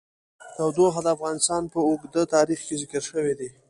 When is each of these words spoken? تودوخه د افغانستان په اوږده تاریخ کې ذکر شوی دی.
تودوخه 0.55 1.01
د 1.03 1.07
افغانستان 1.15 1.61
په 1.73 1.79
اوږده 1.87 2.23
تاریخ 2.35 2.59
کې 2.67 2.75
ذکر 2.81 3.01
شوی 3.09 3.33
دی. 3.39 3.49